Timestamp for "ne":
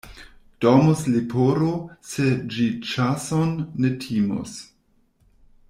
3.85-3.93